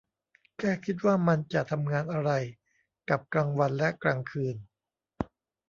[0.57, 2.31] แค่คิดว่ามันจะทำงานอะไร
[3.09, 4.55] กับกลางวันและกลางคืน!